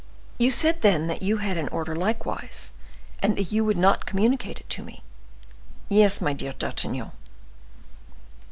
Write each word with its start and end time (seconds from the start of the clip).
"You 0.39 0.49
said, 0.49 0.81
then, 0.81 1.05
that 1.09 1.21
you 1.21 1.37
had 1.37 1.59
an 1.59 1.67
order 1.67 1.95
likewise, 1.95 2.71
and 3.21 3.37
that 3.37 3.51
you 3.51 3.63
would 3.63 3.77
not 3.77 4.07
communicate 4.07 4.59
it 4.59 4.67
to 4.71 4.81
me." 4.83 5.03
"Yes, 5.89 6.19
my 6.19 6.33
dear 6.33 6.53
D'Artagnan." 6.53 7.11